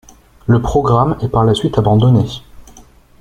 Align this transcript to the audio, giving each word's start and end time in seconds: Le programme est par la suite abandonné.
Le 0.47 0.59
programme 0.59 1.15
est 1.21 1.27
par 1.29 1.45
la 1.45 1.53
suite 1.53 1.77
abandonné. 1.77 2.25